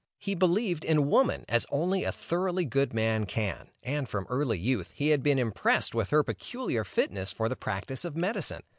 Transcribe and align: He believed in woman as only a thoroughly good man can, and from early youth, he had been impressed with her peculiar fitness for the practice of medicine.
He 0.17 0.33
believed 0.33 0.83
in 0.83 1.11
woman 1.11 1.45
as 1.47 1.67
only 1.69 2.03
a 2.05 2.11
thoroughly 2.11 2.65
good 2.65 2.91
man 2.91 3.27
can, 3.27 3.69
and 3.83 4.09
from 4.09 4.25
early 4.31 4.57
youth, 4.57 4.89
he 4.95 5.09
had 5.09 5.21
been 5.21 5.37
impressed 5.37 5.93
with 5.93 6.09
her 6.09 6.23
peculiar 6.23 6.83
fitness 6.83 7.31
for 7.31 7.47
the 7.47 7.55
practice 7.55 8.03
of 8.03 8.15
medicine. 8.15 8.63